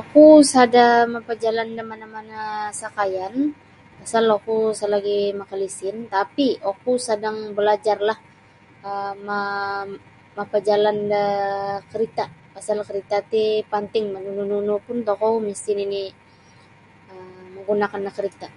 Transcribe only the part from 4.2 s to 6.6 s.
oku sa lagi' makalesen tapi'